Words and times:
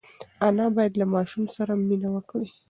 انا 0.47 0.65
باید 0.75 0.93
له 1.01 1.05
ماشوم 1.13 1.43
سره 1.55 1.71
مینه 1.87 2.09
وکړي. 2.15 2.47